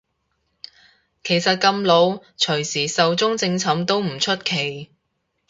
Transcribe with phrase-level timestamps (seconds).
[1.23, 2.05] 其實咁老
[2.35, 4.89] 隨時壽終正寢都唔出奇